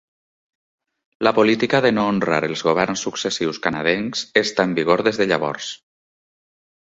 La 1.27 1.33
política 1.39 1.81
de 1.85 1.91
no 1.97 2.05
honrar 2.13 2.39
els 2.47 2.63
governs 2.69 3.03
successius 3.07 3.59
canadencs 3.67 4.23
està 4.43 4.67
en 4.69 4.75
vigor 4.79 5.03
des 5.09 5.19
de 5.21 5.29
llavors. 5.33 5.69